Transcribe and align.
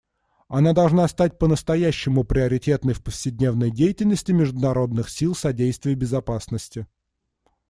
Она 0.47 0.73
должна 0.73 1.07
стать 1.07 1.37
по-настоящему 1.37 2.23
приоритетной 2.23 2.95
в 2.95 3.03
повседневной 3.03 3.69
деятельности 3.69 4.31
международных 4.31 5.11
сил 5.11 5.35
содействия 5.35 5.93
безопасности. 5.93 6.87